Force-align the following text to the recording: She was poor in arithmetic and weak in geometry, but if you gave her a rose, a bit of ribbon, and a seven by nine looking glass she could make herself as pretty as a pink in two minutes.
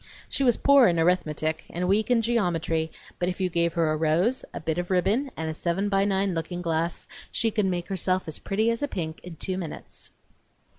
She 0.27 0.43
was 0.43 0.57
poor 0.57 0.87
in 0.87 0.97
arithmetic 0.99 1.63
and 1.69 1.87
weak 1.87 2.09
in 2.09 2.23
geometry, 2.23 2.91
but 3.19 3.29
if 3.29 3.39
you 3.39 3.49
gave 3.51 3.73
her 3.73 3.91
a 3.91 3.95
rose, 3.95 4.43
a 4.51 4.59
bit 4.59 4.79
of 4.79 4.89
ribbon, 4.89 5.29
and 5.37 5.47
a 5.47 5.53
seven 5.53 5.89
by 5.89 6.05
nine 6.05 6.33
looking 6.33 6.63
glass 6.63 7.07
she 7.31 7.51
could 7.51 7.67
make 7.67 7.87
herself 7.87 8.27
as 8.27 8.39
pretty 8.39 8.71
as 8.71 8.81
a 8.81 8.87
pink 8.87 9.19
in 9.23 9.35
two 9.35 9.59
minutes. 9.59 10.09